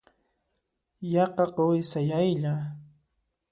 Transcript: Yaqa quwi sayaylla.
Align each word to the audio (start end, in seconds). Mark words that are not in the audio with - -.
Yaqa 1.11 1.43
quwi 1.55 1.79
sayaylla. 1.91 2.53